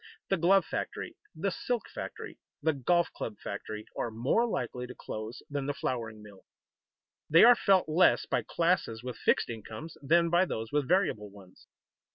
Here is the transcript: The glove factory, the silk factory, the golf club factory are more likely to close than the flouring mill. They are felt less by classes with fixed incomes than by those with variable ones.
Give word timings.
The 0.29 0.37
glove 0.37 0.65
factory, 0.65 1.15
the 1.35 1.51
silk 1.51 1.87
factory, 1.87 2.39
the 2.63 2.73
golf 2.73 3.13
club 3.13 3.37
factory 3.37 3.85
are 3.95 4.09
more 4.09 4.47
likely 4.47 4.87
to 4.87 4.95
close 4.95 5.43
than 5.47 5.67
the 5.67 5.75
flouring 5.75 6.23
mill. 6.23 6.43
They 7.29 7.43
are 7.43 7.53
felt 7.55 7.87
less 7.87 8.25
by 8.25 8.41
classes 8.41 9.03
with 9.03 9.15
fixed 9.19 9.47
incomes 9.51 9.95
than 10.01 10.31
by 10.31 10.45
those 10.45 10.71
with 10.71 10.87
variable 10.87 11.29
ones. 11.29 11.67